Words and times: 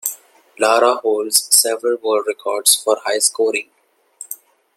Lara 0.57 0.95
holds 0.95 1.45
several 1.55 1.95
world 1.97 2.25
records 2.25 2.75
for 2.75 2.97
high 3.05 3.19
scoring. 3.19 3.69